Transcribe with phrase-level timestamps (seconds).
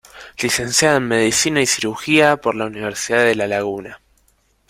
[0.41, 4.01] Licenciada en Medicina y Cirugía por la Universidad de La Laguna.